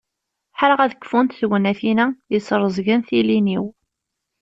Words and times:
Ḥareɣ 0.59 0.79
ad 0.81 0.93
kfunt 1.01 1.37
tegnatin-a 1.39 2.07
yesrezgen 2.31 3.01
tilin-iw. 3.07 3.65